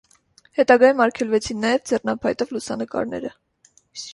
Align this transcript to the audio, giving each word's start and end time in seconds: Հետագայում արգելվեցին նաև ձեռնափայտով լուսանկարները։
Հետագայում 0.59 1.03
արգելվեցին 1.05 1.61
նաև 1.65 1.85
ձեռնափայտով 1.91 2.57
լուսանկարները։ 2.57 3.35